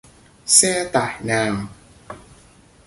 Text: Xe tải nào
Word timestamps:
Xe 0.55 0.89
tải 0.93 1.19
nào 1.23 1.55